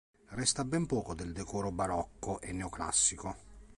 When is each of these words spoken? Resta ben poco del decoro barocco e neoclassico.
Resta 0.29 0.65
ben 0.65 0.87
poco 0.87 1.13
del 1.13 1.31
decoro 1.31 1.71
barocco 1.71 2.41
e 2.41 2.51
neoclassico. 2.53 3.35